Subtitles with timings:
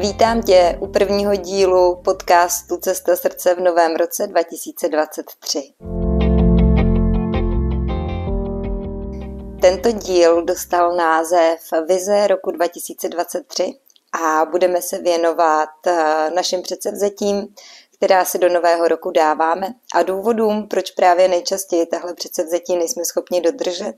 [0.00, 5.72] Vítám tě u prvního dílu podcastu Cesta srdce v novém roce 2023.
[9.60, 13.74] Tento díl dostal název Vize roku 2023
[14.22, 17.54] a budeme se věnovat eh, našim předsevzetím,
[17.96, 23.40] která si do nového roku dáváme a důvodům, proč právě nejčastěji tahle předsevzetí nejsme schopni
[23.40, 23.94] dodržet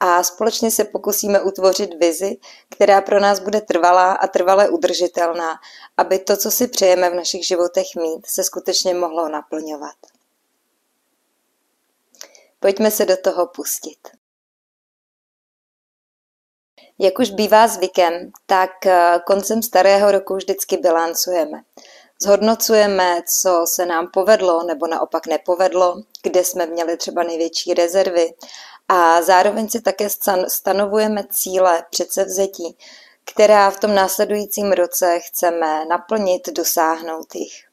[0.00, 2.36] a společně se pokusíme utvořit vizi,
[2.70, 5.54] která pro nás bude trvalá a trvale udržitelná,
[5.96, 9.96] aby to, co si přejeme v našich životech mít, se skutečně mohlo naplňovat.
[12.60, 14.08] Pojďme se do toho pustit.
[16.98, 21.62] Jak už bývá zvykem, tak eh, koncem starého roku vždycky bilancujeme.
[22.22, 28.34] Zhodnocujeme, co se nám povedlo nebo naopak nepovedlo, kde jsme měli třeba největší rezervy
[28.88, 30.08] a zároveň si také
[30.48, 32.76] stanovujeme cíle předsevzetí,
[33.24, 37.68] která v tom následujícím roce chceme naplnit, dosáhnout jich.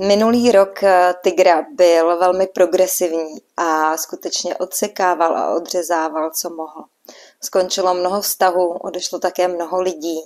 [0.00, 6.84] Minulý rok eh, Tigra byl velmi progresivní a skutečně odsekával a odřezával, co mohl.
[7.40, 10.20] Skončilo mnoho vztahů, odešlo také mnoho lidí,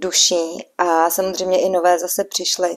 [0.00, 2.76] duší a samozřejmě i nové zase přišly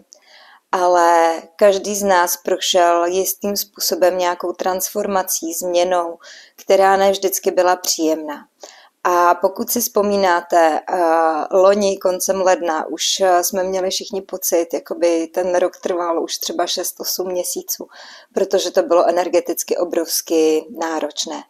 [0.74, 6.18] ale každý z nás prošel jistým způsobem nějakou transformací, změnou,
[6.56, 8.48] která ne vždycky byla příjemná.
[9.04, 14.96] A pokud si vzpomínáte, uh, loni koncem ledna už eh, jsme měli všichni pocit, jako
[14.96, 17.88] by ten rok trval už třeba 6-8 měsíců,
[18.34, 21.44] protože to bylo energeticky obrovsky náročné.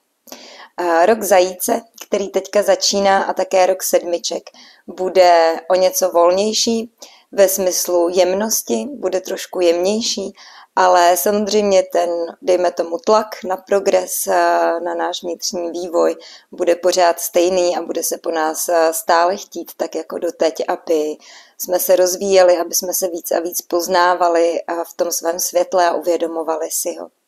[0.81, 4.49] Uh, rok zajíce, který teďka začíná, a také rok sedmiček,
[4.87, 6.91] bude o něco volnější,
[7.31, 10.33] ve smyslu jemnosti, bude trošku jemnější,
[10.75, 12.09] ale samozřejmě ten,
[12.41, 14.33] dejme tomu, tlak na progres, eh,
[14.79, 16.15] na náš vnitřní vývoj
[16.51, 21.17] bude pořád stejný a bude se po nás eh, stále chtít, tak jako doteď, aby
[21.57, 24.59] jsme se rozvíjeli, aby jsme se víc a víc poznávali
[24.91, 27.22] v tom svém světle a uvědomovali si ho.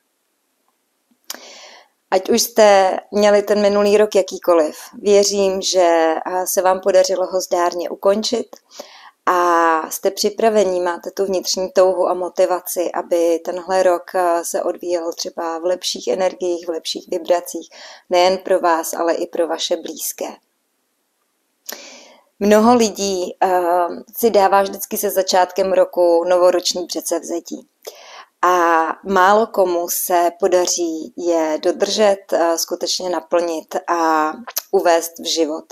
[2.16, 7.42] Ať už jste měli ten minulý rok jakýkoliv, věřím, že eh, se vám podařilo ho
[7.42, 8.56] zdárně ukončit
[9.26, 15.14] a jste připravení, máte tu vnitřní touhu a motivaci, aby tenhle rok eh, se odvíjel
[15.14, 17.70] třeba v lepších energiích, v lepších vibracích,
[18.09, 20.28] nejen pro vás, ale i pro vaše blízké.
[22.40, 27.68] Mnoho lidí uh, si dává vždycky se začátkem roku novoroční předsevzetí.
[28.45, 34.31] A málo komu se podaří je dodržet, uh, skutečně naplnit a
[34.72, 35.66] uvést v život.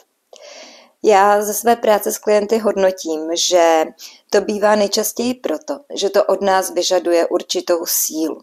[1.03, 3.85] Já ze své práce s klienty hodnotím, že
[4.29, 8.41] to bývá nejčastěji proto, že to od nás vyžaduje určitou sílu.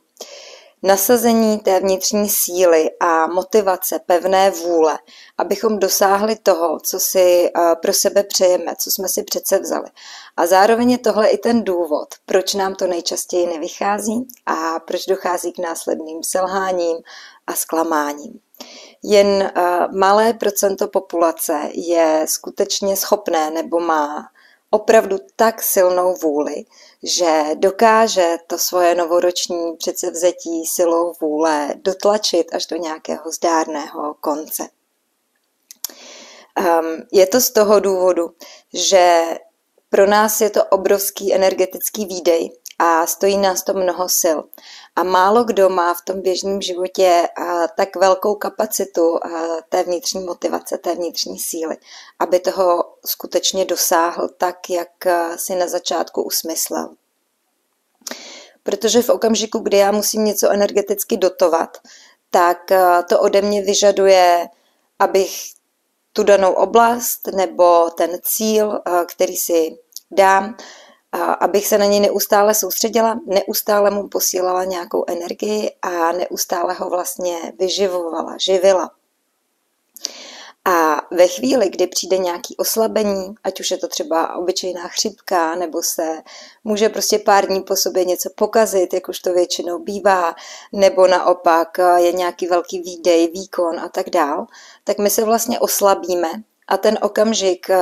[0.82, 4.98] Nasazení té vnitřní síly a motivace, pevné vůle,
[5.38, 9.86] abychom dosáhli toho, co si eh, pro sebe přejeme, co jsme si přece vzali.
[10.36, 15.52] A zároveň je tohle i ten důvod, proč nám to nejčastěji nevychází a proč dochází
[15.52, 16.96] k následným selháním
[17.46, 18.40] a zklamáním.
[19.02, 19.52] Jen eh,
[19.98, 24.28] malé procento populace je skutečně schopné nebo má
[24.70, 26.64] opravdu tak silnou vůli,
[27.02, 34.68] že dokáže to svoje novoroční předsevzetí silou vůle dotlačit až do nějakého zdárného konce.
[36.58, 38.30] Um, je to z toho důvodu,
[38.72, 39.24] že
[39.88, 42.50] pro nás je to obrovský energetický výdej
[42.82, 44.38] a stojí nás to mnoho sil.
[44.96, 47.28] A málo kdo má v tom běžném životě
[47.76, 49.18] tak velkou kapacitu
[49.68, 51.76] té vnitřní motivace, té vnitřní síly,
[52.18, 54.90] aby toho skutečně dosáhl tak, jak
[55.36, 56.94] si na začátku usmyslel.
[58.62, 61.78] Protože v okamžiku, kdy já musím něco energeticky dotovat,
[62.30, 62.58] tak
[63.08, 64.48] to ode mě vyžaduje,
[64.98, 65.50] abych
[66.12, 69.78] tu danou oblast nebo ten cíl, který si
[70.10, 70.56] dám,
[71.12, 76.90] a abych se na něj neustále soustředila, neustále mu posílala nějakou energii a neustále ho
[76.90, 78.90] vlastně vyživovala, živila.
[80.64, 85.82] A ve chvíli, kdy přijde nějaký oslabení, ať už je to třeba obyčejná chřipka, nebo
[85.82, 86.22] se
[86.64, 90.34] může prostě pár dní po sobě něco pokazit, jak už to většinou bývá,
[90.72, 94.46] nebo naopak je nějaký velký výdej, výkon a tak dál,
[94.84, 96.28] tak my se vlastně oslabíme
[96.70, 97.78] a ten okamžik eh,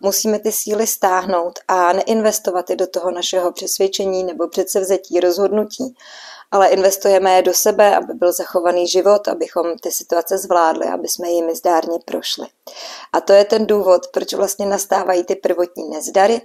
[0.00, 5.94] musíme ty síly stáhnout a neinvestovat je do toho našeho přesvědčení nebo předsevzetí rozhodnutí,
[6.50, 11.28] ale investujeme je do sebe, aby byl zachovaný život, abychom ty situace zvládli, aby jsme
[11.28, 12.46] jimi zdárně prošli.
[13.12, 16.40] A to je ten důvod, proč vlastně nastávají ty prvotní nezdary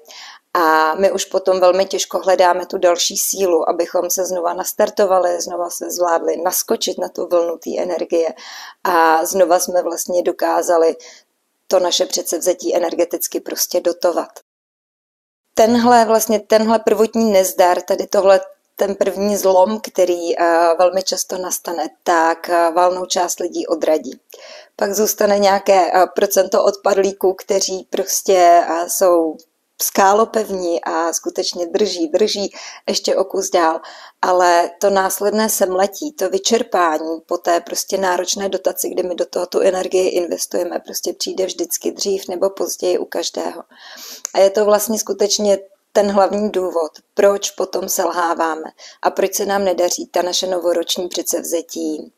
[0.54, 5.70] a my už potom velmi těžko hledáme tu další sílu, abychom se znova nastartovali, znova
[5.70, 8.34] se zvládli naskočit na tu vlnu té energie
[8.84, 10.96] a znova jsme vlastně dokázali
[11.68, 14.30] to naše předsevzetí energeticky prostě dotovat.
[15.54, 18.42] tenhle vlastně tenhle prvotní nezdar, tady tohle
[18.76, 20.46] ten první zlom, který uh,
[20.78, 24.20] velmi často nastane, tak uh, valnou část lidí odradí.
[24.76, 29.38] Pak zůstane nějaké uh, procento odpadlíků, kteří prostě jsou
[29.82, 32.54] skálopevní a skutečně drží, drží
[32.88, 33.80] ještě o kus dál,
[34.22, 39.46] ale to následné semletí, to vyčerpání po té prostě náročné dotaci, kdy my do toho
[39.46, 43.64] tu energii investujeme, prostě přijde vždycky dřív nebo později u každého.
[44.34, 45.60] A je to vlastně skutečně
[45.92, 48.72] ten hlavní důvod, proč potom selháváme
[49.02, 52.14] a proč se nám nedaří ta naše novoroční předsevzetí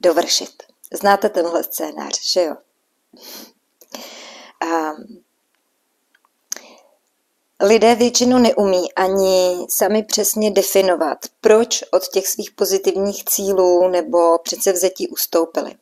[0.00, 0.62] dovršit.
[0.92, 2.54] Znáte tenhle scénář, že jo?
[4.64, 5.25] Um,
[7.62, 15.08] Lidé většinou neumí ani sami přesně definovat, proč od těch svých pozitivních cílů nebo předsevzetí
[15.08, 15.74] ustoupili.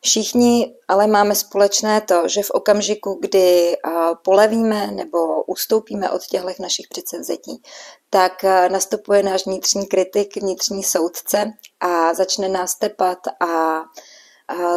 [0.00, 3.76] Všichni ale máme společné to, že v okamžiku, kdy
[4.24, 7.62] polevíme nebo ustoupíme od těchto našich předsevzetí,
[8.10, 13.82] tak nastupuje náš vnitřní kritik, vnitřní soudce a začne nás tepat a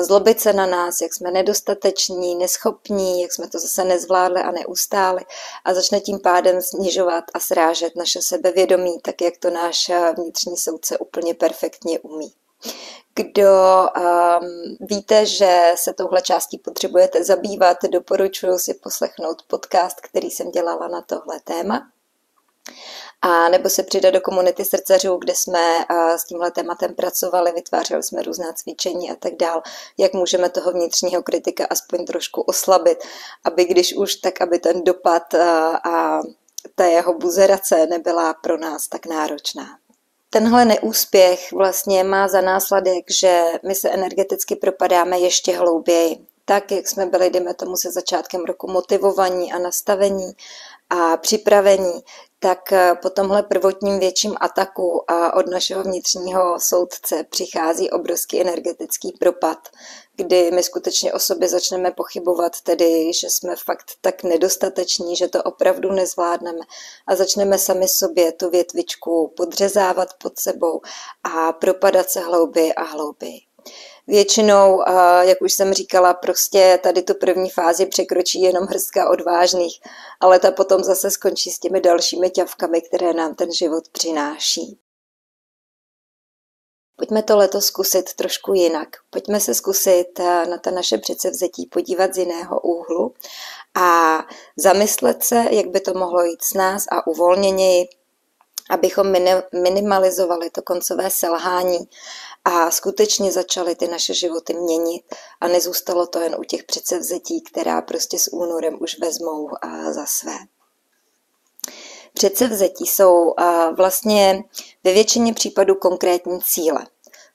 [0.02, 5.22] zlobit se na nás, jak jsme nedostateční, neschopní, jak jsme to zase nezvládli a neustáli
[5.66, 10.98] a začne tím pádem snižovat a srážet naše sebevědomí, tak jak to náš vnitřní soudce
[10.98, 12.34] úplně perfektně umí.
[13.16, 20.52] Kdo um, víte, že se touhle částí potřebujete zabývat, doporučuji si poslechnout podcast, který jsem
[20.52, 21.92] dělala na tohle téma
[23.22, 25.86] a nebo se přidat do komunity srdcařů, kde jsme
[26.18, 29.62] s tímhle tématem pracovali, vytvářeli jsme různá cvičení a tak dál,
[29.98, 32.98] jak můžeme toho vnitřního kritika aspoň trošku oslabit,
[33.44, 35.34] aby když už, tak aby ten dopad
[35.86, 36.22] a
[36.76, 39.66] ta jeho buzerace nebyla pro nás tak náročná.
[40.30, 46.26] Tenhle neúspěch vlastně má za následek, že my se energeticky propadáme ještě hlouběji.
[46.46, 50.32] Tak, jak jsme byli, jdeme tomu se začátkem roku motivovaní a nastavení
[50.90, 52.02] a připravení,
[52.40, 59.12] tak eh, po tomhle prvotním větším ataku a od našeho vnitřního soudce přichází obrovský energetický
[59.20, 59.58] propad,
[60.16, 65.44] kdy my skutečně o sobě začneme pochybovat, tedy, že jsme fakt tak nedostateční, že to
[65.44, 66.60] opravdu nezvládneme
[67.08, 70.82] a začneme sami sobě tu větvičku podřezávat pod sebou
[71.24, 73.40] a propadat se hlouběji a hlouběji.
[74.10, 74.84] Většinou,
[75.22, 79.80] jak už jsem říkala, prostě tady tu první fázi překročí jenom hrstka odvážných,
[80.20, 84.80] ale ta potom zase skončí s těmi dalšími ťavkami, které nám ten život přináší.
[86.96, 88.90] Pojďme to letos zkusit trošku jinak.
[89.10, 90.20] Pojďme se zkusit
[90.50, 93.14] na ta naše předsevzetí podívat z jiného úhlu
[93.76, 94.20] a
[94.58, 97.88] zamyslet se, jak by to mohlo jít s nás a uvolněněji,
[98.70, 99.14] abychom
[99.64, 101.90] minimalizovali to koncové selhání
[102.46, 105.04] a skutečně začaly ty naše životy měnit
[105.42, 109.50] a nezůstalo to jen u těch předsevzetí, která prostě s únorem už vezmou
[109.92, 110.38] za své.
[112.14, 113.34] Předsevzetí jsou
[113.78, 114.44] vlastně
[114.84, 116.88] ve většině případů konkrétní cíle.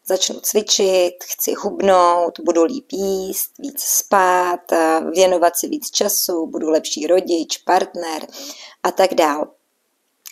[0.06, 4.60] Začnu cvičit, chci hubnout, budu líp jíst, víc spát,
[5.14, 8.26] věnovat si víc času, budu lepší rodič, partner
[8.82, 9.46] a tak dál.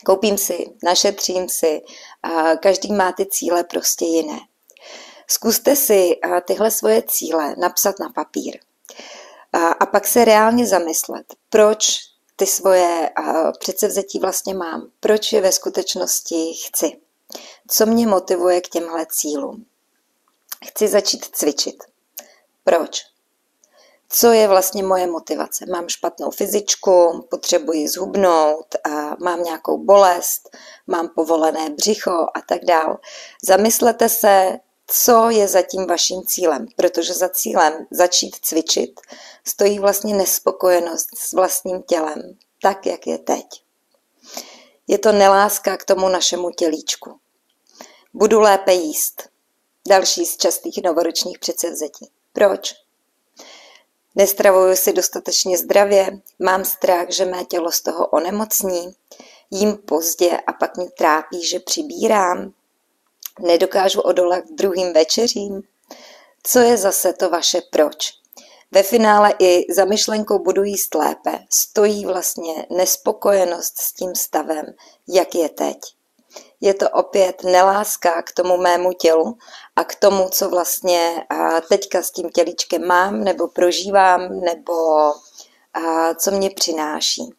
[0.04, 1.82] Koupím si, našetřím si,
[2.60, 4.38] každý má ty cíle prostě jiné.
[5.26, 8.58] Zkuste si tyhle svoje cíle napsat na papír
[9.80, 11.98] a pak se reálně zamyslet, proč
[12.36, 13.10] ty svoje
[13.58, 17.00] předsevzetí vlastně mám, proč je ve skutečnosti chci,
[17.68, 19.66] co mě motivuje k těmhle cílům.
[20.66, 21.84] Chci začít cvičit.
[22.64, 23.11] Proč?
[24.14, 25.64] Co je vlastně moje motivace?
[25.72, 28.76] Mám špatnou fyzičku, potřebuji zhubnout,
[29.24, 32.98] mám nějakou bolest, mám povolené břicho a tak dál.
[33.42, 39.00] Zamyslete se, co je zatím vaším cílem, protože za cílem začít cvičit
[39.44, 42.22] stojí vlastně nespokojenost s vlastním tělem,
[42.62, 43.46] tak, jak je teď.
[44.88, 47.18] Je to neláska k tomu našemu tělíčku.
[48.14, 49.28] Budu lépe jíst.
[49.88, 52.10] Další z častých novoročních předsevzetí.
[52.32, 52.81] Proč?
[54.14, 58.94] Nestravuju si dostatečně zdravě, mám strach, že mé tělo z toho onemocní,
[59.50, 62.52] jím pozdě a pak mě trápí, že přibírám,
[63.40, 65.62] nedokážu odolat druhým večeřím?
[66.42, 68.12] Co je zase to vaše proč?
[68.70, 74.64] Ve finále i za myšlenkou budu jíst lépe stojí vlastně nespokojenost s tím stavem,
[75.08, 75.76] jak je teď.
[76.64, 79.38] Je to opět neláska k tomu mému tělu
[79.76, 81.26] a k tomu, co vlastně
[81.68, 84.72] teďka s tím tělíčkem mám, nebo prožívám, nebo
[86.16, 87.34] co mě přináší.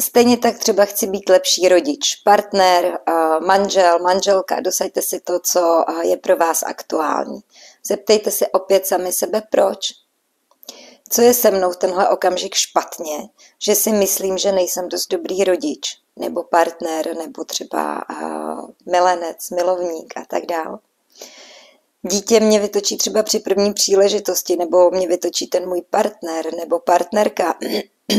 [0.00, 2.98] Stejně tak třeba chci být lepší rodič, partner,
[3.46, 7.40] manžel, manželka, dosaďte si to, co je pro vás aktuální.
[7.86, 9.92] Zeptejte se opět sami sebe, proč.
[11.10, 13.28] co je se mnou v tenhle okamžik špatně,
[13.62, 20.16] že si myslím, že nejsem dost dobrý rodič, nebo partner, nebo třeba uh, milenec, milovník
[20.16, 20.78] a tak dále.
[22.02, 27.54] Dítě mě vytočí třeba při první příležitosti, nebo mě vytočí ten můj partner, nebo partnerka.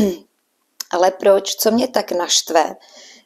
[0.90, 1.54] Ale proč?
[1.54, 2.76] Co mě tak naštve,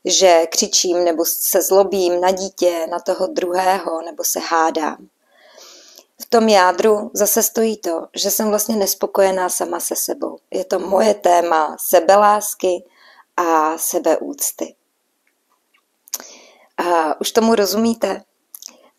[0.04, 5.08] že křičím nebo se zlobím na dítě, na toho druhého, nebo se hádám?
[6.20, 10.38] v tom jádru zase stojí to, že jsem vlastně nespokojená sama se sebou.
[10.50, 12.84] Je to moje téma sebelásky
[13.36, 14.74] a sebeúcty.
[16.76, 18.22] A už tomu rozumíte?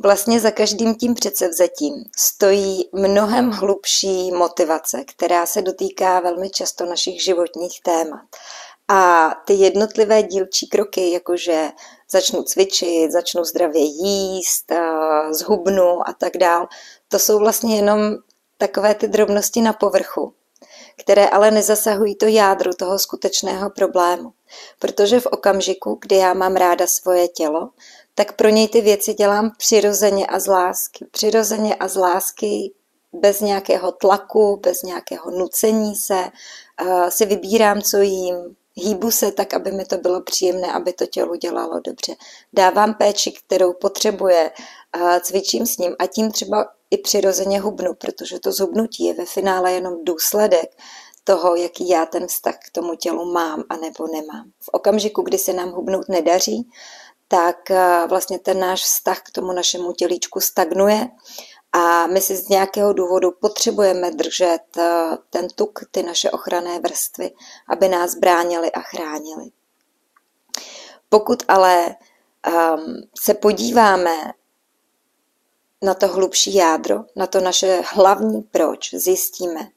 [0.04, 7.24] Vlastně za každým tím předsevzetím stojí mnohem hlubší motivace, která se dotýká velmi často našich
[7.24, 8.26] životních témat.
[8.88, 11.70] A ty jednotlivé dílčí kroky, jakože
[12.12, 14.72] začnu cvičit, začnu zdravě jíst,
[15.32, 16.68] zhubnu a tak dál,
[17.08, 18.16] to jsou vlastně jenom
[18.58, 20.34] takové ty drobnosti na povrchu,
[20.98, 24.33] které ale nezasahují to jádro toho skutečného problému.
[24.79, 27.69] Protože v okamžiku, kdy já mám ráda svoje tělo,
[28.15, 31.05] tak pro něj ty věci dělám přirozeně a z lásky.
[31.12, 32.74] Přirozeně a z lásky
[33.13, 36.24] bez nějakého tlaku, bez nějakého nucení se,
[37.10, 38.36] si vybírám, co jím,
[38.75, 42.15] hýbu se tak, aby mi to bylo příjemné, aby to tělo dělalo dobře.
[42.53, 44.51] Dávám péči, kterou potřebuje,
[45.21, 49.71] cvičím s ním a tím třeba i přirozeně hubnu, protože to zhubnutí je ve finále
[49.71, 50.77] jenom důsledek
[51.24, 54.51] toho, jaký já ten vztah k tomu tělu mám a nebo nemám.
[54.60, 56.69] V okamžiku, kdy se nám hubnout nedaří,
[57.27, 61.07] tak eh, vlastně ten náš vztah k tomu našemu tělíčku stagnuje
[61.74, 67.31] a my si z nějakého důvodu potřebujeme držet eh, ten tuk, ty naše ochranné vrstvy,
[67.69, 69.51] aby nás bránili a chránili.
[71.10, 71.95] Pokud ale
[72.75, 74.33] um, se podíváme
[75.82, 79.68] na to hlubší jádro, na to naše hlavní proč, zjistíme,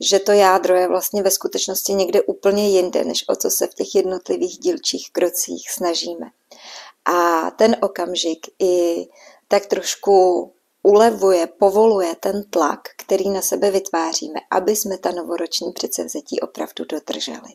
[0.00, 3.74] že to jádro je vlastně ve skutečnosti někde úplně jinde, než o co se v
[3.74, 6.26] těch jednotlivých dílčích krocích snažíme.
[7.04, 9.06] A ten okamžik i
[9.48, 10.52] tak trošku
[10.82, 17.50] ulevuje, povoluje ten tlak, který na sebe vytváříme, aby jsme ta novoroční předsevzetí opravdu dodrželi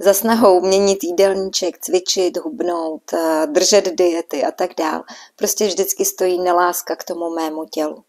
[0.00, 5.02] za snahou měnit jídelníček, cvičit, hubnout, eh, držet diety a tak dál.
[5.36, 8.04] Prostě vždycky stojí neláska k tomu mému tělu.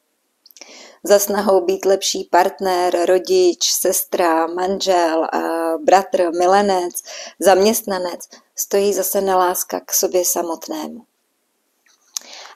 [1.03, 6.93] Za snahou být lepší partner, rodič, sestra, manžel, eh, bratr, milenec,
[7.39, 8.19] zaměstnanec,
[8.55, 11.01] stojí zase neláska k sobě samotnému.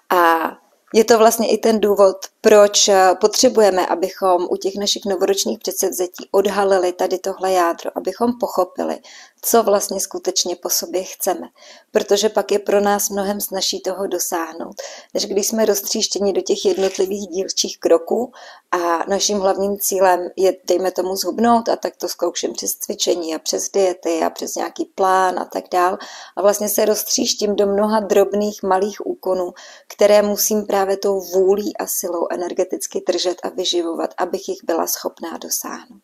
[0.10, 0.52] A
[0.94, 6.30] je to vlastně i ten důvod, proč eh, potřebujeme, abychom u těch našich novoročních předsevzetí
[6.32, 8.98] odhalili tady tohle jádro, abychom pochopili,
[9.42, 11.48] co vlastně skutečně po sobě chceme.
[11.92, 14.76] Protože pak je pro nás mnohem snažší toho dosáhnout,
[15.14, 18.32] než když jsme roztříštěni do těch jednotlivých dílčích kroků
[18.72, 23.40] a naším hlavním cílem je, dejme tomu, zhubnout a tak to zkouším přes cvičení a
[23.40, 25.98] přes diety a přes nějaký plán a tak dál.
[26.36, 29.54] A vlastně se roztříštím do mnoha drobných malých úkonů,
[29.88, 35.38] které musím právě tou vůlí a silou energeticky držet a vyživovat, abych jich byla schopná
[35.38, 36.02] dosáhnout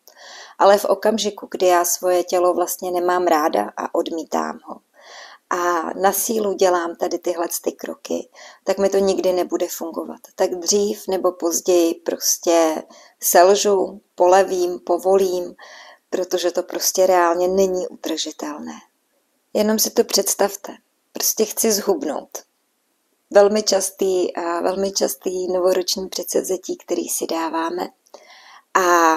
[0.58, 4.80] ale v okamžiku, kdy já svoje tělo vlastně nemám ráda a odmítám ho,
[5.50, 8.28] a na sílu dělám tady tyhle ty kroky,
[8.64, 10.20] tak mi to nikdy nebude fungovat.
[10.34, 12.82] Tak dřív nebo později prostě
[13.22, 15.54] selžu, polevím, povolím,
[16.10, 18.72] protože to prostě reálně není udržitelné.
[19.52, 20.72] Jenom si to představte.
[21.12, 22.38] Prostě chci zhubnout.
[23.30, 24.32] Velmi častý,
[24.62, 27.88] velmi častý novoroční předsevzetí, který si dáváme.
[28.74, 29.16] A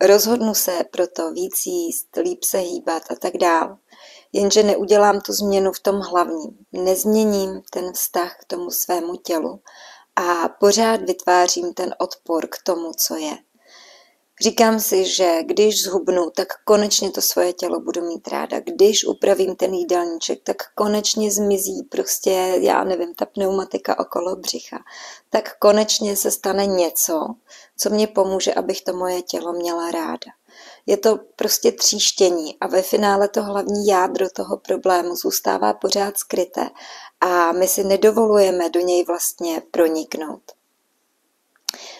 [0.00, 3.78] Rozhodnu se proto víc jíst, líp se hýbat a tak dál.
[4.32, 6.66] Jenže neudělám tu změnu v tom hlavním.
[6.72, 9.60] Nezměním ten vztah k tomu svému tělu
[10.16, 13.38] a pořád vytvářím ten odpor k tomu, co je.
[14.40, 18.60] Říkám si, že když zhubnu, tak konečně to svoje tělo budu mít ráda.
[18.60, 24.78] Když upravím ten jídelníček, tak konečně zmizí prostě, já nevím, ta pneumatika okolo břicha.
[25.30, 27.34] Tak konečně se stane něco,
[27.78, 30.32] co mě pomůže, abych to moje tělo měla ráda.
[30.86, 36.70] Je to prostě tříštění a ve finále to hlavní jádro toho problému zůstává pořád skryté
[37.20, 40.55] a my si nedovolujeme do něj vlastně proniknout.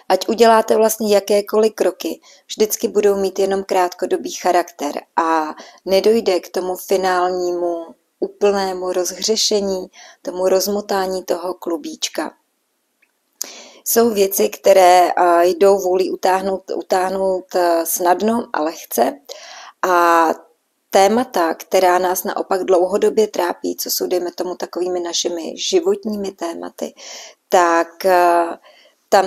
[0.09, 6.77] Ať uděláte vlastně jakékoliv kroky, vždycky budou mít jenom krátkodobý charakter a nedojde k tomu
[6.77, 7.87] finálnímu
[8.21, 9.87] úplnému rozhřešení,
[10.23, 12.35] tomu rozmotání toho klubíčka.
[13.85, 15.11] Jsou věci, které
[15.43, 17.45] jdou vůli utáhnout, utáhnout
[17.85, 19.21] snadno a lehce
[19.83, 20.29] a
[20.91, 26.95] témata, která nás naopak dlouhodobě trápí, co jsou, dejme tomu, takovými našimi životními tématy,
[27.49, 27.89] tak
[29.09, 29.27] tam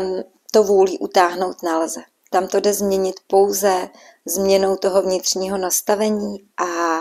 [0.52, 2.02] to vůlí utáhnout nelze.
[2.32, 3.90] Tam to jde změnit pouze
[4.26, 7.00] změnou toho vnitřního nastavení a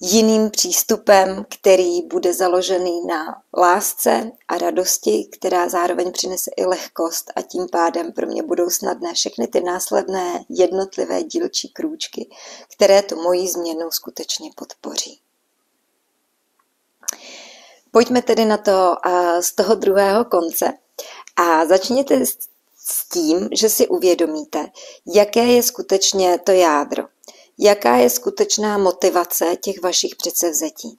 [0.00, 7.42] jiným přístupem, který bude založený na lásce a radosti, která zároveň přinese i lehkost a
[7.42, 12.30] tím pádem pro mě budou snadné všechny ty následné jednotlivé dílčí krůčky,
[12.76, 15.20] které tu moji změnu skutečně podpoří.
[17.90, 18.94] Pojďme tedy na to
[19.40, 20.72] z toho druhého konce
[21.36, 22.26] a začněte
[22.86, 24.66] s tím, že si uvědomíte,
[25.14, 27.04] jaké je skutečně to jádro
[27.58, 30.98] jaká je skutečná motivace těch vašich předsevzetí.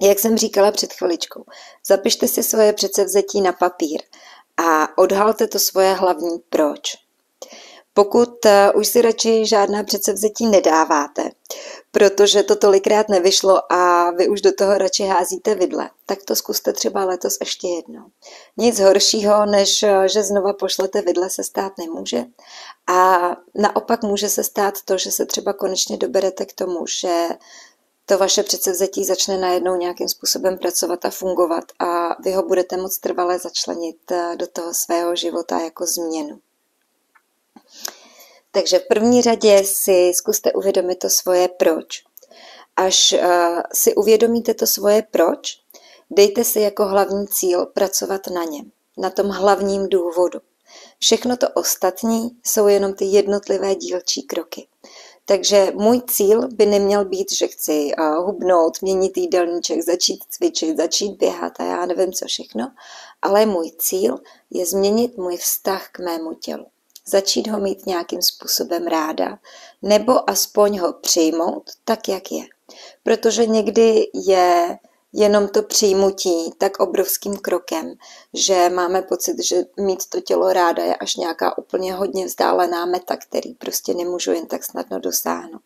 [0.00, 1.44] Jak jsem říkala před chviličkou,
[1.86, 4.02] zapište si svoje předsevzetí na papír
[4.56, 6.80] a odhalte to svoje hlavní proč.
[7.94, 11.30] Pokud eh, už si radši žádná předsevzetí nedáváte,
[11.90, 16.72] protože to tolikrát nevyšlo a vy už do toho radši házíte vidle, tak to zkuste
[16.72, 18.04] třeba letos ještě jednou.
[18.56, 22.24] Nic horšího, než že znova pošlete vidle, se stát nemůže.
[22.86, 27.28] A naopak může se stát to, že se třeba konečně doberete k tomu, že
[28.06, 32.98] to vaše předsevzetí začne najednou nějakým způsobem pracovat a fungovat a vy ho budete moct
[32.98, 36.40] trvale začlenit eh, do toho svého života jako změnu.
[38.50, 42.02] Takže v první řadě si zkuste uvědomit to svoje proč.
[42.76, 45.60] Až uh, si uvědomíte to svoje proč,
[46.10, 50.38] dejte si jako hlavní cíl pracovat na něm, na tom hlavním důvodu.
[50.98, 54.68] Všechno to ostatní jsou jenom ty jednotlivé dílčí kroky.
[55.24, 61.12] Takže můj cíl by neměl být, že chci uh, hubnout, měnit jídelníček, začít cvičit, začít
[61.12, 62.72] běhat a já nevím co všechno,
[63.22, 64.18] ale můj cíl
[64.50, 66.66] je změnit můj vztah k mému tělu
[67.08, 69.38] začít ho mít nějakým způsobem ráda,
[69.82, 72.44] nebo aspoň ho přijmout tak, jak je.
[73.02, 74.78] Protože někdy je
[75.12, 77.94] jenom to přijmutí tak obrovským krokem,
[78.34, 83.16] že máme pocit, že mít to tělo ráda je až nějaká úplně hodně vzdálená meta,
[83.16, 85.62] který prostě nemůžu jen tak snadno dosáhnout.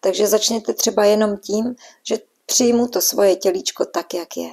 [0.00, 4.50] Takže začněte třeba jenom tím, že přijmu to svoje tělíčko tak, jak je.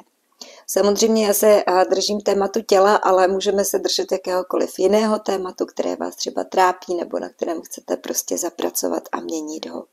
[0.72, 6.16] Samozřejmě já se držím tématu těla, ale můžeme se držet jakéhokoliv jiného tématu, které vás
[6.16, 9.86] třeba trápí nebo na kterém chcete prostě zapracovat a měnit ho.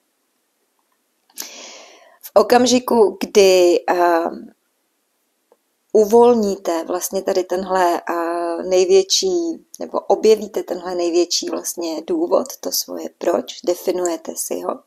[2.23, 4.37] V okamžiku, kdy uh,
[5.93, 13.61] uvolníte vlastně tady tenhle uh, největší, nebo objevíte tenhle největší vlastně důvod, to svoje proč,
[13.65, 14.79] definujete si ho,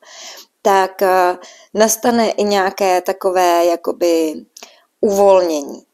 [0.62, 1.38] tak uh,
[1.74, 4.46] nastane i nějaké takové jakoby
[5.02, 5.86] uvolnění.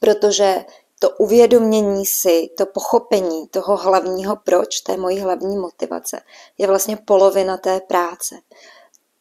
[0.00, 0.64] Protože
[0.98, 6.20] to uvědomění si, to pochopení toho hlavního proč, té mojí hlavní motivace,
[6.58, 8.34] je vlastně polovina té práce.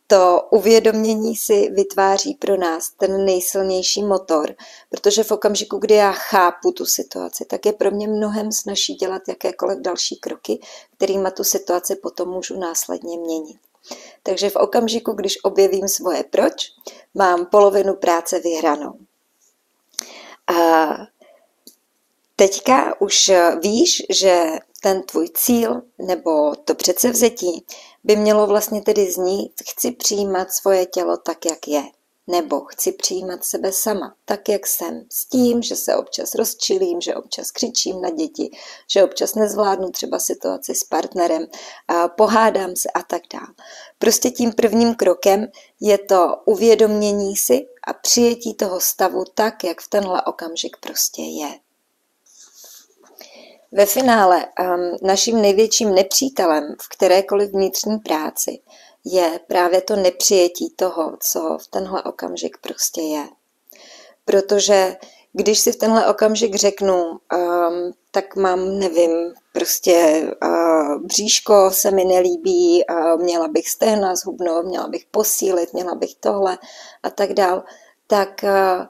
[0.07, 4.55] To uvědomění si vytváří pro nás ten nejsilnější motor,
[4.89, 9.21] protože v okamžiku, kdy já chápu tu situaci, tak je pro mě mnohem snažší dělat
[9.27, 10.59] jakékoliv další kroky,
[10.97, 13.70] kterými tu situaci potom můžu následně měnit.
[14.23, 16.53] Takže v okamžiku, když objevím svoje proč,
[17.13, 18.99] mám polovinu práce vyhranou.
[20.47, 20.87] A
[22.35, 24.45] teďka už víš, že
[24.81, 27.65] ten tvůj cíl nebo to předsevzetí
[28.03, 31.83] by mělo vlastně tedy znít, chci přijímat svoje tělo tak, jak je.
[32.31, 37.15] Nebo chci přijímat sebe sama, tak jak jsem, s tím, že se občas rozčilím, že
[37.15, 38.51] občas křičím na děti,
[38.87, 41.47] že občas nezvládnu třeba situaci s partnerem,
[42.17, 43.47] pohádám se a tak dále.
[43.99, 45.47] Prostě tím prvním krokem
[45.79, 51.49] je to uvědomění si a přijetí toho stavu tak, jak v tenhle okamžik prostě je.
[53.71, 58.59] Ve finále um, naším největším nepřítelem v kterékoliv vnitřní práci
[59.05, 63.23] je právě to nepřijetí toho, co v tenhle okamžik prostě je.
[64.25, 64.97] Protože
[65.33, 72.05] když si v tenhle okamžik řeknu, um, tak mám, nevím, prostě uh, bříško se mi
[72.05, 76.57] nelíbí, uh, měla bych stehna zhubnout, měla bych posílit, měla bych tohle
[77.03, 77.63] a tak dál,
[78.07, 78.85] tak uh,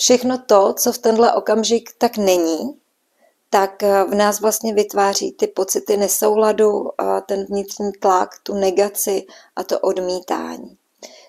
[0.00, 2.80] všechno to, co v tenhle okamžik tak není,
[3.50, 6.90] tak eh, v nás vlastně vytváří ty pocity nesouladu,
[7.26, 10.76] ten vnitřní tlak, tu negaci a to odmítání.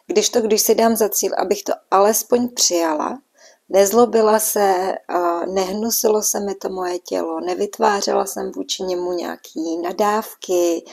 [0.07, 3.19] Když to, když si dám za cíl, abych to alespoň přijala,
[3.69, 4.95] nezlobila se,
[5.53, 10.85] nehnusilo se mi to moje tělo, nevytvářela jsem vůči němu nějaký nadávky,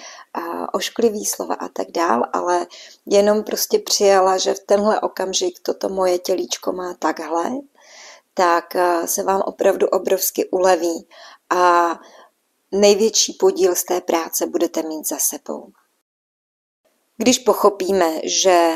[0.72, 2.66] ošklivý slova a tak dál, ale
[3.06, 7.50] jenom prostě přijala, že v tenhle okamžik toto moje tělíčko má takhle
[8.36, 11.08] tak eh, se vám opravdu obrovsky uleví
[11.50, 11.94] a
[12.72, 15.72] největší podíl z té práce budete mít za sebou.
[17.16, 18.74] Když pochopíme, že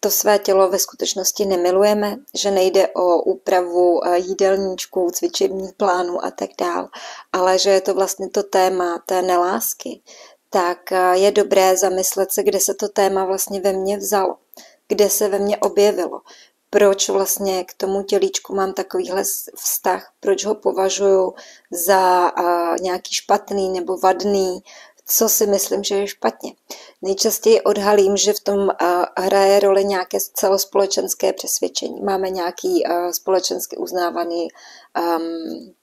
[0.00, 6.30] to své tělo ve skutečnosti nemilujeme, že nejde o úpravu eh, jídelníčků, cvičební plánu a
[6.30, 6.88] tak dál,
[7.32, 10.02] ale že je to vlastně to téma té nelásky,
[10.50, 14.36] tak eh, je dobré zamyslet se, kde se to téma vlastně ve mně vzalo,
[14.88, 16.20] kde se ve mně objevilo,
[16.70, 19.24] proč vlastně k tomu tělíčku mám takovýhle
[19.56, 21.34] vztah, proč ho považuji
[21.70, 22.32] za
[22.80, 24.60] nějaký špatný nebo vadný,
[25.06, 26.54] co si myslím, že je špatně.
[27.02, 28.68] Nejčastěji odhalím, že v tom
[29.18, 32.00] hraje roli nějaké celospolečenské přesvědčení.
[32.00, 34.48] Máme nějaký společensky uznávaný
[34.98, 35.74] um,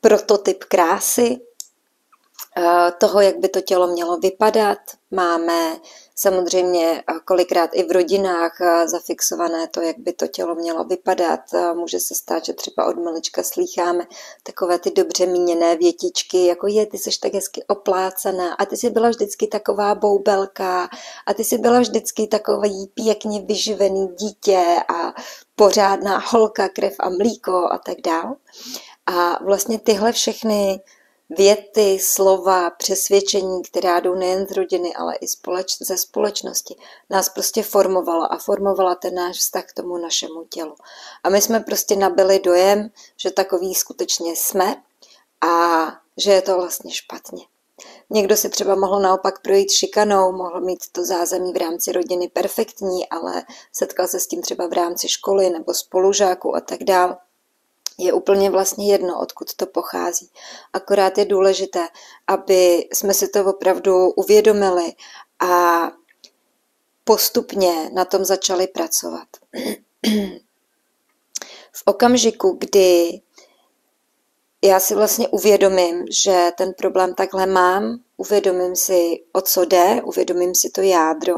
[0.00, 1.40] prototyp krásy,
[2.98, 4.78] toho, jak by to tělo mělo vypadat.
[5.10, 5.76] Máme
[6.18, 11.40] samozřejmě kolikrát i v rodinách zafixované to, jak by to tělo mělo vypadat.
[11.74, 14.06] Může se stát, že třeba od malička slýcháme
[14.42, 18.90] takové ty dobře míněné větičky, jako je, ty jsi tak hezky oplácená a ty jsi
[18.90, 20.88] byla vždycky taková boubelka
[21.26, 25.14] a ty jsi byla vždycky takový pěkně vyživený dítě a
[25.56, 28.36] pořádná holka, krev a mlíko a tak dál.
[29.06, 30.80] A vlastně tyhle všechny
[31.30, 36.76] věty, slova, přesvědčení, která jdou nejen z rodiny, ale i společ, ze společnosti,
[37.10, 40.74] nás prostě formovala a formovala ten náš vztah k tomu našemu tělu.
[41.22, 44.82] A my jsme prostě nabili dojem, že takový skutečně jsme
[45.40, 45.86] a
[46.16, 47.44] že je to vlastně špatně.
[48.10, 53.08] Někdo si třeba mohl naopak projít šikanou, mohl mít to zázemí v rámci rodiny perfektní,
[53.08, 57.16] ale setkal se s tím třeba v rámci školy nebo spolužáků a tak dále
[57.98, 60.30] je úplně vlastně jedno, odkud to pochází.
[60.72, 61.88] Akorát je důležité,
[62.26, 64.92] aby jsme si to opravdu uvědomili
[65.40, 65.82] a
[67.04, 69.28] postupně na tom začali pracovat.
[71.72, 73.20] v okamžiku, kdy
[74.64, 80.54] já si vlastně uvědomím, že ten problém takhle mám, uvědomím si, o co jde, uvědomím
[80.54, 81.34] si to jádro,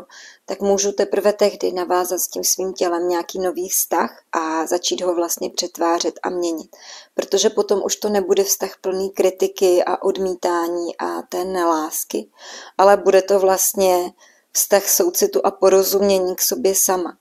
[0.51, 5.15] tak můžu teprve tehdy navázat s tím svým tělem nějaký nový vztah a začít ho
[5.15, 6.77] vlastně přetvářet a měnit.
[7.15, 12.31] Protože potom už to nebude vztah plný kritiky a odmítání a té nelásky,
[12.79, 14.13] ale bude to vlastně
[14.53, 17.17] vztah soucitu a porozumění k sobě sama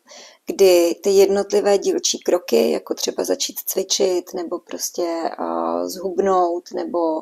[0.45, 7.21] kdy ty jednotlivé dílčí kroky, jako třeba začít cvičit, nebo prostě uh, zhubnout, nebo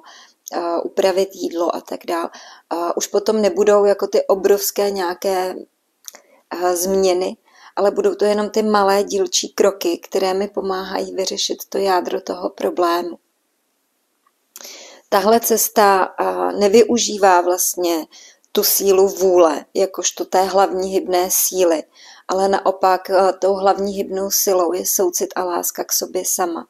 [0.84, 2.30] upravit jídlo a tak dále,
[2.74, 5.56] uh, už potom nebudou jako ty obrovské nějaké
[6.74, 7.38] změny,
[7.76, 12.50] ale budou to jenom ty malé dílčí kroky, které mi pomáhají vyřešit to jádro toho
[12.50, 13.20] problému.
[15.10, 16.16] Tahle cesta
[16.60, 18.08] nevyužívá vlastně
[18.52, 21.84] tu sílu vůle, jakožto té hlavní hybné síly,
[22.28, 26.68] ale naopak eh, tou hlavní hybnou silou je soucit a láska k sobě sama.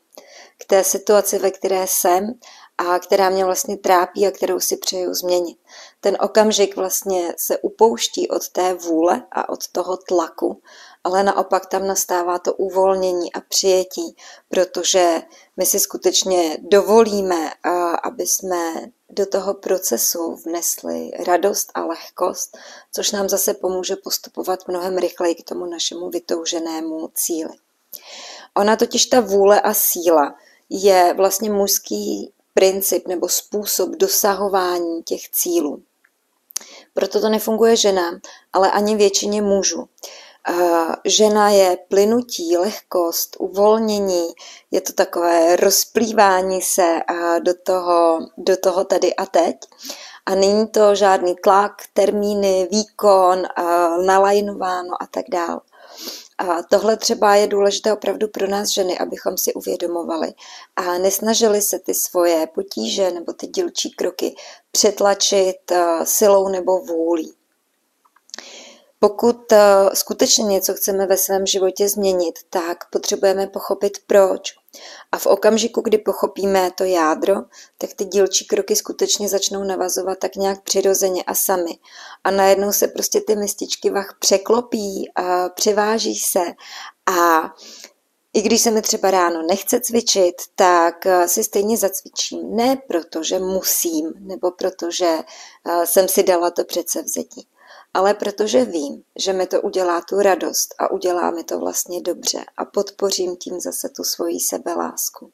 [0.58, 2.34] K té situaci, ve které jsem
[2.78, 5.58] a která mě vlastně trápí a kterou si přeju změnit.
[6.00, 10.62] Ten okamžik vlastně se upouští od té vůle a od toho tlaku,
[11.04, 14.16] ale naopak tam nastává to uvolnění a přijetí,
[14.50, 15.22] protože
[15.58, 17.52] my si skutečně dovolíme,
[18.04, 18.74] aby jsme
[19.10, 22.58] do toho procesu vnesli radost a lehkost,
[22.92, 27.54] což nám zase pomůže postupovat mnohem rychleji k tomu našemu vytouženému cíli.
[28.56, 30.36] Ona totiž ta vůle a síla
[30.70, 35.84] je vlastně mužský princip nebo způsob dosahování těch cílů.
[36.93, 38.20] Proto to nefunguje ženám,
[38.54, 39.86] ale ani většině mužů.
[41.06, 44.28] Žena je plynutí, lehkost, uvolnění,
[44.72, 47.00] je to takové rozplývání se
[47.39, 49.56] do toho, do toho tady a teď.
[50.26, 53.43] A není to žádný tlak, termíny, výkon,
[54.06, 55.60] nalajnováno a tak dále.
[56.38, 60.34] A tohle třeba je důležité opravdu pro nás ženy, abychom si uvědomovali
[60.76, 64.36] a nesnažili se ty svoje potíže nebo ty dílčí kroky
[64.71, 65.71] přetlačit
[66.04, 67.34] silou nebo vůlí.
[69.00, 69.60] Pokud eh,
[69.93, 74.56] skutečně něco chceme ve svém životě změnit, tak potřebujeme pochopit proč.
[75.12, 77.36] A v okamžiku, kdy pochopíme to jádro,
[77.77, 81.77] tak ty dílčí kroky skutečně začnou navazovat tak nějak přirozeně a sami.
[82.23, 86.41] A najednou se prostě ty mističky vach překlopí, a převáží se
[87.06, 87.53] a
[88.34, 92.56] i když se mi třeba ráno nechce cvičit, tak eh, si stejně zacvičím.
[92.56, 95.17] Ne proto, že musím, nebo protože
[95.65, 97.47] eh, jsem si dala to přece vzetí
[97.93, 102.45] ale protože vím, že mi to udělá tu radost a udělá mi to vlastně dobře
[102.58, 105.32] a podpořím tím zase tu svoji sebelásku.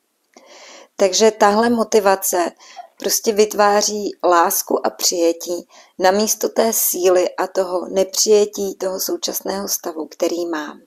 [0.96, 2.52] Takže tahle motivace
[3.00, 5.68] prostě vytváří lásku a přijetí
[6.00, 10.82] na místo té síly a toho nepřijetí toho současného stavu, který mám.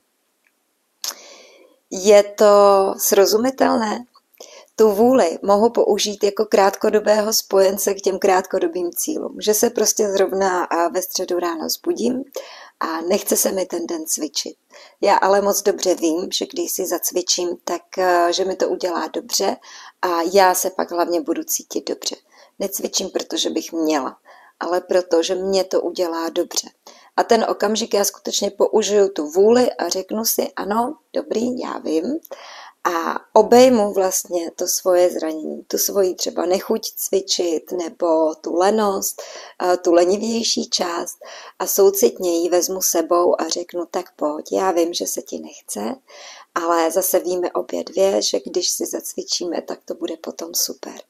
[1.91, 2.45] Je to
[2.97, 4.05] srozumitelné?
[4.79, 9.37] Tu vůli mohu použít jako krátkodobého spojence k těm krátkodobým cílům.
[9.41, 12.23] Že se prostě zrovna ve středu ráno zbudím
[12.79, 14.55] a nechce se mi ten den cvičit.
[15.01, 17.81] Já ale moc dobře vím, že když si zacvičím, tak
[18.29, 19.57] že mi to udělá dobře
[20.01, 22.15] a já se pak hlavně budu cítit dobře.
[22.59, 24.17] Necvičím, protože bych měla,
[24.59, 26.69] ale protože mě to udělá dobře.
[27.17, 32.19] A ten okamžik já skutečně použiju tu vůli a řeknu si, ano, dobrý, já vím,
[32.87, 39.21] a obejmu vlastně to svoje zranění, tu svoji třeba nechuť cvičit nebo tu lenost,
[39.81, 41.17] tu lenivější část
[41.59, 45.95] a soucitně ji vezmu sebou a řeknu, tak pojď, já vím, že se ti nechce,
[46.55, 51.01] ale zase víme obě dvě, že když si zacvičíme, tak to bude potom super.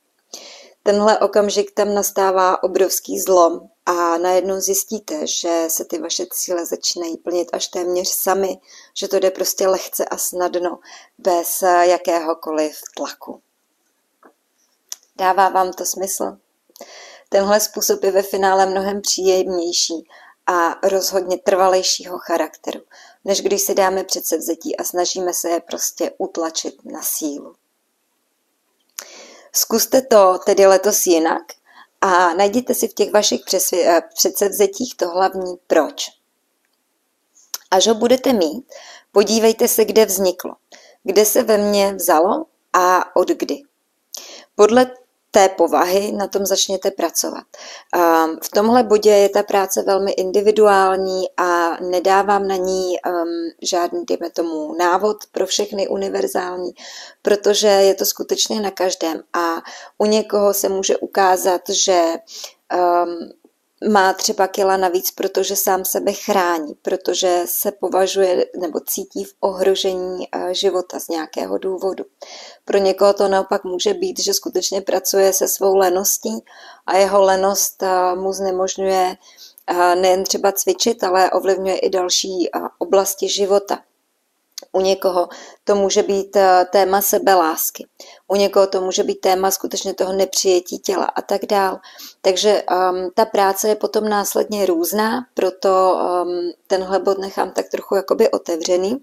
[0.84, 7.17] Tenhle okamžik tam nastává obrovský zlom a najednou zjistíte, že se ty vaše cíle začínají
[7.17, 8.58] plnit až téměř sami,
[8.93, 10.80] že to jde prostě lehce a snadno,
[11.17, 13.41] bez jakéhokoliv tlaku.
[15.15, 16.38] Dává vám to smysl?
[17.30, 20.08] Tenhle způsob je ve finále mnohem příjemnější
[20.47, 22.82] a rozhodně trvalejšího charakteru,
[23.26, 27.56] než když si dáme předsevzetí a snažíme se je prostě utlačit na sílu.
[29.52, 31.57] Zkuste to tedy letos jinak
[32.08, 33.41] a najděte si v těch vašich
[33.74, 36.10] eh, předsevzetích to hlavní proč.
[37.72, 38.65] Až ho budete mít,
[39.12, 40.56] podívejte se, kde vzniklo,
[41.04, 43.62] kde se ve mně vzalo a od kdy.
[44.56, 44.91] Podle
[45.32, 47.44] té povahy na tom začněte pracovat.
[48.44, 53.28] V tomhle bodě je ta práce velmi individuální a nedávám na ní um,
[53.62, 56.72] žádný, dejme tomu, návod pro všechny univerzální,
[57.22, 59.56] protože je to skutečně na každém a
[59.98, 62.02] u někoho se může ukázat, že
[62.74, 63.32] um,
[63.86, 70.28] má třeba kila navíc, protože sám sebe chrání, protože se považuje nebo cítí v ohrožení
[70.32, 72.06] eh, života z nějakého důvodu.
[72.66, 76.44] Pro někoho to naopak může být, že skutečně pracuje se svou leností
[76.86, 79.16] a jeho lenost eh, mu znemožňuje
[79.68, 83.80] eh, nejen třeba cvičit, ale ovlivňuje i další oblasti života.
[84.72, 85.30] U někoho
[85.63, 86.38] to může být
[86.72, 87.88] téma sebelásky,
[88.28, 91.80] u někoho to může být téma skutečně toho nepřijetí těla a tak dál.
[92.22, 97.96] Takže um, ta práce je potom následně různá, proto um, tenhle bod nechám tak trochu
[97.96, 98.98] jakoby otevřený.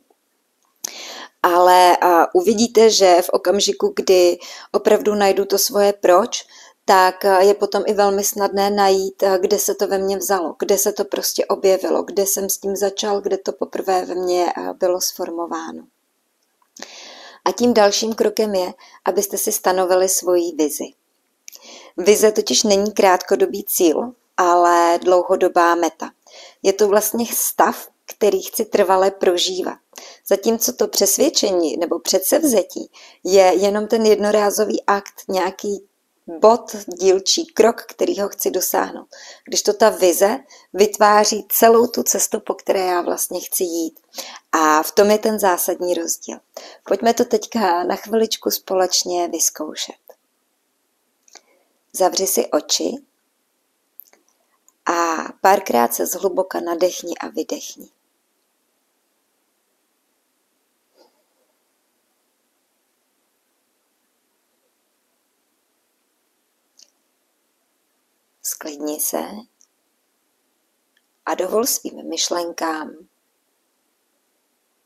[1.43, 4.39] Ale uh, uvidíte, že v okamžiku, kdy
[4.73, 6.47] opravdu najdu to svoje proč,
[6.85, 10.57] tak eh, je potom i velmi snadné najít, eh, kde se to ve mně vzalo,
[10.59, 14.47] kde se to prostě objevilo, kde jsem s tím začal, kde to poprvé ve mně
[14.57, 15.87] eh, bylo sformováno.
[17.45, 20.85] A tím dalším krokem je, abyste si stanovili svoji vizi.
[21.97, 26.11] Vize totiž není krátkodobý cíl, ale dlouhodobá meta.
[26.63, 29.79] Je to vlastně stav, který chci trvale prožívat.
[30.29, 32.91] Zatímco to přesvědčení nebo předsevzetí
[33.25, 35.87] je jenom ten jednorázový akt, nějaký
[36.27, 39.09] bod, dílčí krok, který ho chci dosáhnout.
[39.45, 40.39] Když to ta vize
[40.73, 44.01] vytváří celou tu cestu, po které já vlastně chci jít.
[44.53, 46.39] A v tom je ten zásadní rozdíl.
[46.85, 49.95] Pojďme to teďka na chviličku společně vyzkoušet.
[51.93, 52.95] Zavři si oči
[54.87, 57.89] a párkrát se zhluboka nadechni a vydechni.
[68.47, 69.23] Sklidni se
[71.27, 73.09] a dovol svým myšlenkám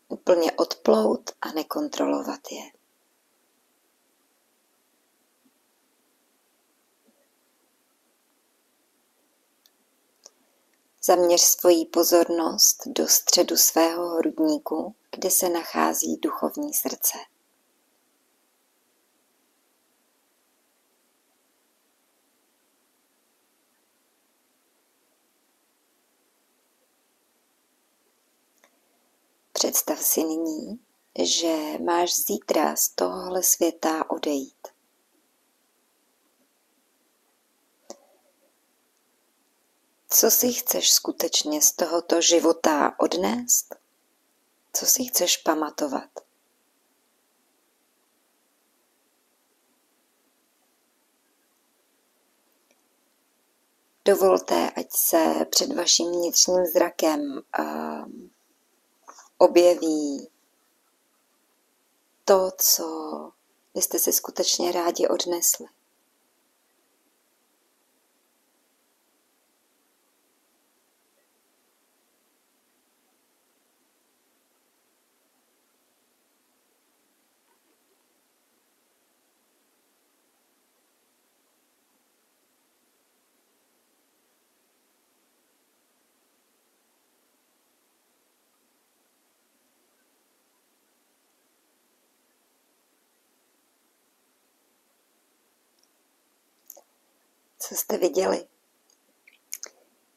[0.09, 2.79] úplně odplout a nekontrolovat je.
[11.03, 17.19] Zaměř svoji pozornost do středu svého hrudníku, kde se nachází duchovní srdce.
[29.59, 30.81] Představ si nyní,
[31.23, 34.69] že máš zítra z tohohle světa odejít.
[40.11, 43.75] Co si chceš skutečně z tohoto života odnést?
[44.73, 46.11] Co si chceš pamatovat?
[54.05, 58.29] Dovolte, ať se před vaším vnitřním zrakem uh,
[59.39, 60.29] objeví
[62.25, 62.85] to, co
[63.75, 65.67] byste si skutečně rádi odnesli.
[97.59, 98.47] Co jste viděli.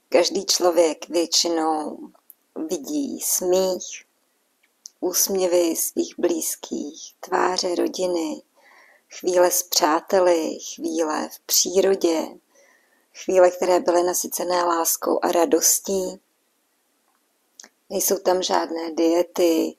[0.09, 1.99] Každý člověk většinou
[2.69, 4.05] vidí smích,
[4.99, 8.41] úsměvy svých blízkých, tváře rodiny,
[9.19, 12.27] chvíle s přáteli, chvíle v přírodě,
[13.23, 16.21] chvíle, které byly nasycené láskou a radostí.
[17.89, 19.75] Nejsou tam žádné diety,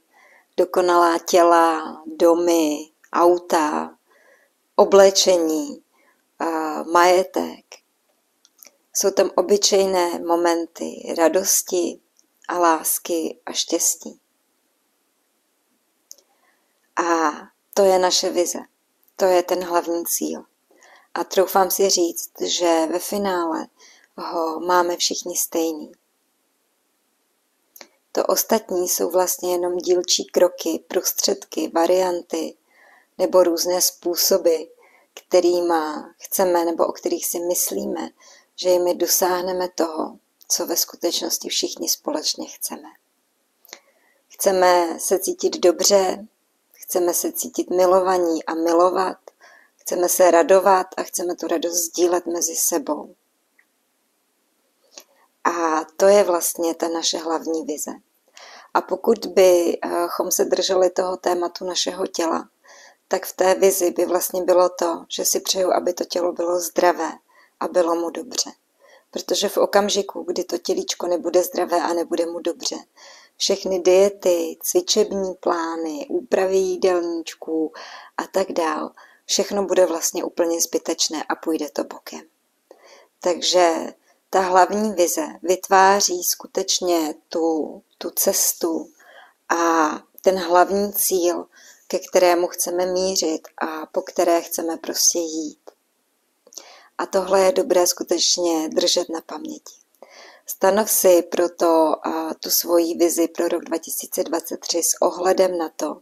[0.56, 3.96] dokonalá těla, domy, auta,
[4.76, 5.82] oblečení,
[6.92, 7.64] majetek.
[8.94, 12.00] Jsou tam obyčejné momenty radosti
[12.48, 14.20] a lásky a štěstí.
[16.96, 17.32] A
[17.74, 18.58] to je naše vize.
[19.16, 20.44] To je ten hlavní cíl.
[21.14, 23.66] A troufám si říct, že ve finále
[24.16, 25.92] ho máme všichni stejný.
[28.12, 32.56] To ostatní jsou vlastně jenom dílčí kroky, prostředky, varianty
[33.18, 34.56] nebo různé způsoby,
[35.14, 38.08] kterýma chceme nebo o kterých si myslíme,
[38.56, 42.88] že jimi dosáhneme toho, co ve skutečnosti všichni společně chceme.
[44.28, 46.26] Chceme se cítit dobře,
[46.72, 49.18] chceme se cítit milovaní a milovat,
[49.76, 53.14] chceme se radovat a chceme tu radost sdílet mezi sebou.
[55.44, 57.92] A to je vlastně ta naše hlavní vize.
[58.74, 62.48] A pokud bychom se drželi toho tématu našeho těla,
[63.12, 66.60] tak v té vizi by vlastně bylo to, že si přeju, aby to tělo bylo
[66.60, 67.12] zdravé
[67.60, 68.50] a bylo mu dobře.
[69.10, 72.76] Protože v okamžiku, kdy to tělíčko nebude zdravé a nebude mu dobře,
[73.36, 77.72] všechny diety, cvičební plány, úpravy jídelníčků
[78.16, 78.90] a tak dál,
[79.24, 82.22] všechno bude vlastně úplně zbytečné a půjde to bokem.
[83.20, 83.94] Takže
[84.30, 88.90] ta hlavní vize vytváří skutečně tu, tu cestu
[89.48, 89.90] a
[90.22, 91.46] ten hlavní cíl,
[91.92, 95.70] ke kterému chceme mířit a po které chceme prostě jít.
[96.98, 99.74] A tohle je dobré skutečně držet na paměti.
[100.46, 101.94] Stanov si proto
[102.40, 106.00] tu svoji vizi pro rok 2023 s ohledem na to,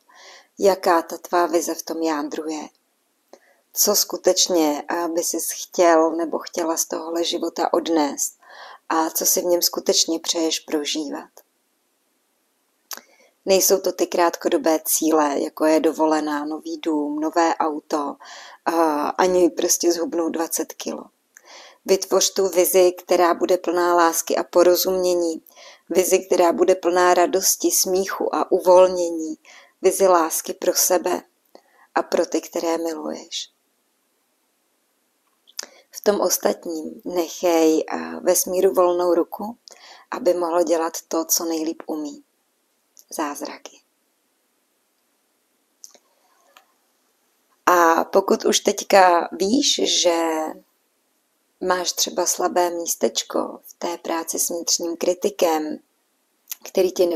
[0.59, 2.69] jaká ta tvá vize v tom jádru je.
[3.73, 4.83] Co skutečně
[5.15, 8.39] by si chtěl nebo chtěla z tohohle života odnést
[8.89, 11.31] a co si v něm skutečně přeješ prožívat.
[13.45, 18.17] Nejsou to ty krátkodobé cíle, jako je dovolená, nový dům, nové auto,
[19.19, 21.05] ani prostě zhubnout 20 kilo.
[21.85, 25.43] Vytvoř tu vizi, která bude plná lásky a porozumění,
[25.91, 29.35] vizi, která bude plná radosti, smíchu a uvolnění,
[29.83, 31.23] vizi lásky pro sebe
[31.95, 33.51] a pro ty, které miluješ.
[35.91, 37.85] V tom ostatním nechej
[38.23, 39.59] vesmíru volnou ruku,
[40.11, 42.25] aby mohlo dělat to, co nejlíp umí
[43.11, 43.81] zázraky.
[47.67, 50.31] A pokud už teďka víš, že
[51.61, 55.79] máš třeba slabé místečko v té práci s vnitřním kritikem,
[56.65, 57.09] který tě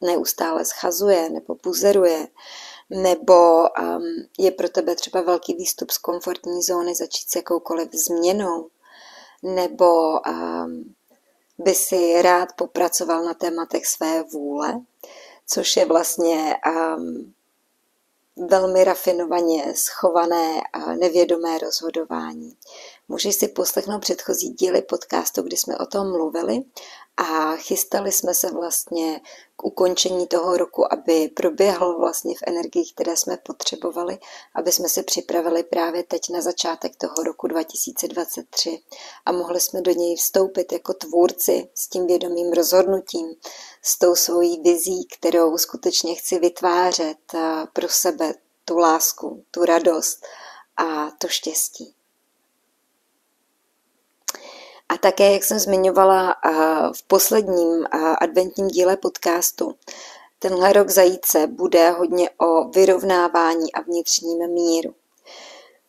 [0.00, 2.28] neustále schazuje nebo puzeruje,
[2.90, 4.02] nebo um,
[4.38, 8.68] je pro tebe třeba velký výstup z komfortní zóny začít s jakoukoliv změnou,
[9.42, 10.94] nebo um,
[11.58, 14.80] by si rád popracoval na tématech své vůle,
[15.46, 16.56] což je vlastně
[16.96, 17.34] um,
[18.48, 22.56] velmi rafinovaně schované a nevědomé rozhodování.
[23.08, 26.62] Můžeš si poslechnout předchozí díly podcastu, kdy jsme o tom mluvili
[27.16, 29.20] a chystali jsme se vlastně
[29.56, 34.18] k ukončení toho roku, aby proběhlo vlastně v energiích, které jsme potřebovali,
[34.54, 38.82] aby jsme se připravili právě teď na začátek toho roku 2023
[39.24, 43.26] a mohli jsme do něj vstoupit jako tvůrci s tím vědomým rozhodnutím,
[43.82, 47.18] s tou svojí vizí, kterou skutečně chci vytvářet
[47.72, 48.34] pro sebe
[48.64, 50.26] tu lásku, tu radost
[50.76, 51.95] a to štěstí.
[54.88, 56.34] A také, jak jsem zmiňovala
[56.96, 57.86] v posledním
[58.20, 59.74] adventním díle podcastu,
[60.38, 64.94] tenhle rok zajíce bude hodně o vyrovnávání a vnitřním míru.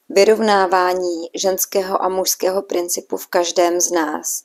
[0.10, 4.44] Vyrovnávání ženského a mužského principu v každém z nás.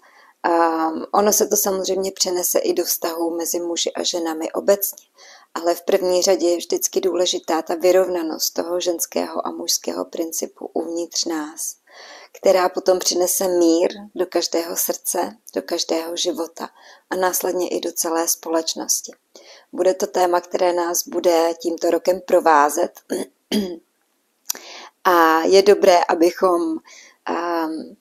[0.48, 5.06] Um, ono se to samozřejmě přenese i do vztahu mezi muži a ženami obecně,
[5.54, 11.24] ale v první řadě je vždycky důležitá ta vyrovnanost toho ženského a mužského principu uvnitř
[11.24, 11.82] nás
[12.32, 16.68] která potom přinese mír do každého srdce, do každého života
[17.10, 19.12] a následně i do celé společnosti.
[19.72, 23.00] Bude to téma, které nás bude tímto rokem provázet
[25.04, 27.96] a je dobré, abychom um,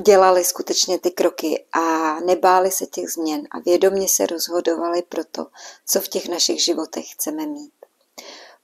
[0.00, 5.46] dělali skutečně ty kroky a nebáli se těch změn a vědomně se rozhodovali pro to,
[5.86, 7.72] co v těch našich životech chceme mít.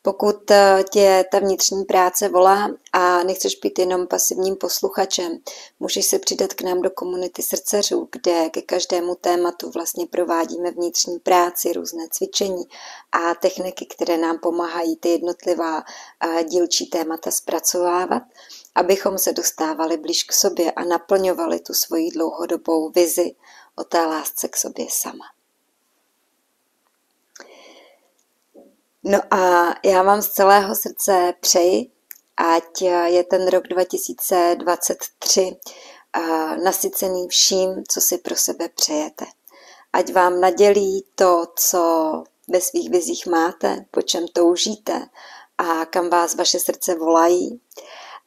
[0.02, 5.38] Pokud eh, tě ta vnitřní práce volá a nechceš být jenom pasivním posluchačem,
[5.80, 11.18] můžeš se přidat k nám do komunity srdcařů, kde ke každému tématu vlastně provádíme vnitřní
[11.18, 12.64] práci, různé cvičení
[13.12, 15.82] a techniky, které nám pomáhají ty jednotlivá
[16.20, 18.22] eh, dílčí témata zpracovávat,
[18.74, 23.34] abychom se dostávali blíž k sobě a naplňovali tu svoji dlouhodobou vizi
[23.76, 25.37] o té lásce k sobě sama.
[29.04, 31.90] No a já vám z celého srdce přeji,
[32.36, 35.56] ať je ten rok 2023
[36.64, 39.24] nasycený vším, co si pro sebe přejete.
[39.92, 42.12] Ať vám nadělí to, co
[42.48, 45.08] ve svých vizích máte, po čem toužíte
[45.58, 47.60] a kam vás vaše srdce volají.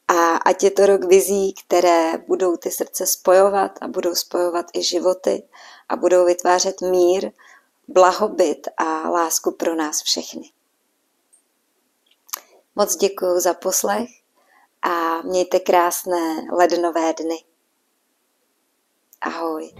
[0.08, 4.82] A ať je to rok vizí, které budou ty srdce spojovat a budou spojovat i
[4.82, 5.42] životy
[5.88, 7.30] a budou vytvářet mír,
[7.88, 10.50] blahobyt a lásku pro nás všechny.
[12.76, 14.08] Moc děkuji za poslech
[14.82, 17.44] a mějte krásné lednové dny.
[19.20, 19.72] Ahoj.